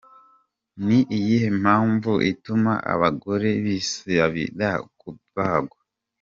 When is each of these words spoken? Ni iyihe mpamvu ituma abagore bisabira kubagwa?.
Ni 0.85 0.97
iyihe 1.17 1.49
mpamvu 1.61 2.11
ituma 2.31 2.73
abagore 2.93 3.49
bisabira 3.63 4.69
kubagwa?. 4.99 5.77